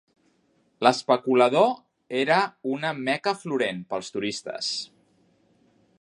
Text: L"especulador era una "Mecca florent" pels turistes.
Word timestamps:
L"especulador 0.83 1.69
era 2.23 2.39
una 2.77 2.95
"Mecca 3.11 3.37
florent" 3.45 3.85
pels 3.93 4.11
turistes. 4.17 4.75